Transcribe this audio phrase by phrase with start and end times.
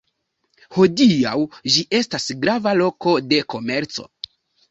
[0.77, 1.33] Hodiaŭ
[1.75, 4.09] ĝi estas grava loko de komerco.